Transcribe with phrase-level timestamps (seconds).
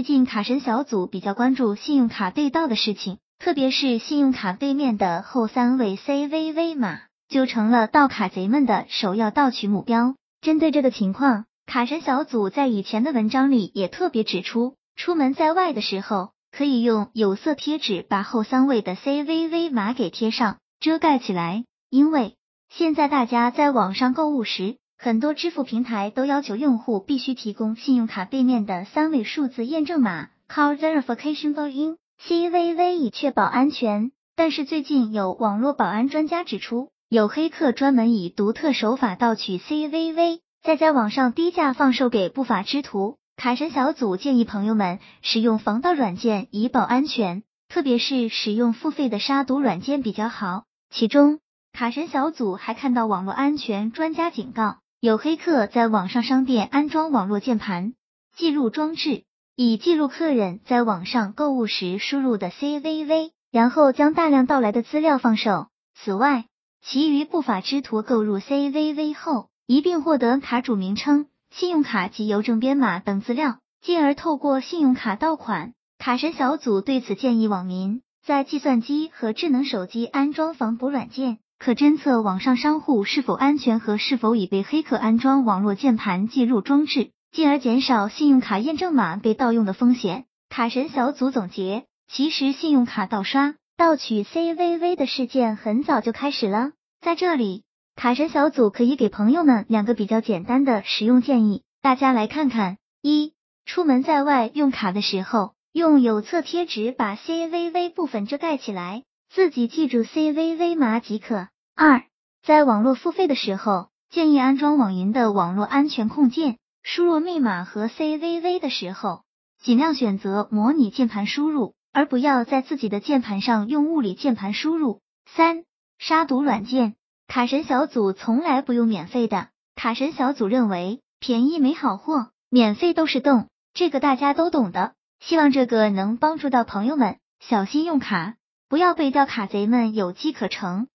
[0.00, 10.14] 最近卡神小组比较关注信用卡被盗的事情，特别是信用卡背面的后三位 CVV 码，就成了盗卡贼们的首要盗取目标。
[10.40, 21.64] 针对这个情况，卡神小组在以前的文章里也特别指出，出门在外的时候，可以用有色贴纸把后三位的 CVV 码给贴上，遮盖起来。
[21.90, 22.36] 因为
[22.70, 34.12] 现在大家在网上购物时，很多支付平台都要求用户必须提供信用卡背面的三位数字验证码 （Card Verification Volume，CVV） 以确保安全。
[34.36, 43.16] 但是最近有网络保安专家指出，有黑客专门以独特手法盗取 CVV，再在网上低价放售给不法之徒。
[43.36, 50.64] 卡神小组建议朋友们使用防盗软件以保安全，特别是使用付费的杀毒软件比较好。
[50.90, 51.38] 其中，
[51.72, 54.79] 卡神小组还看到网络安全专家警告。
[55.00, 57.94] 有黑客在网上商店安装网络键盘
[58.36, 59.24] 记录装置，
[59.56, 65.68] 以记录客人在网上购物时输入的 CVV，然后将大量盗来的资料放售。
[65.94, 66.44] 此外，
[66.82, 75.72] 其余不法之徒购入 CVV 后，一并获得卡主名称、信用卡及邮政编码等资料，进而透过信用卡盗款。
[75.96, 81.38] 卡神小组对此建议网民在计算机和智能手机安装防捕软件。
[81.60, 90.24] 可侦测网上商户是否安全和是否已被黑客安装网络键盘记录装置，进而减少信用卡验证码被盗用的风险。
[90.48, 96.70] 卡神小组总结：其实信用卡盗刷、盗取 CVV 的事件很早就开始了。
[97.02, 103.34] 在这里，卡神小组可以给朋友们两个比较简单的使用建议，大家来看看：一、
[103.66, 109.02] 出门在外用卡的时候，用有色贴纸把 CVV 部分遮盖起来。
[109.32, 111.46] 自己记住 CVV 码即可。
[111.76, 112.02] 二，
[112.42, 116.58] 在网络付费的时候，建议安装网银的网络安全控件。
[116.82, 119.22] 输入密码和 CVV 的时候，
[119.62, 125.00] 尽量选择模拟键盘输入，而不要在自己的键盘上用物理键盘输入。
[125.26, 125.62] 三，
[125.98, 126.96] 杀毒软件。
[127.28, 129.50] 卡神小组从来不用免费的。
[129.76, 134.94] 卡神小组认为，便宜没好货，免费都是洞，这个大家都懂的。
[135.20, 138.34] 希望这个能帮助到朋友们，小心用卡。
[138.70, 140.86] 不要被盗卡贼们有机可乘。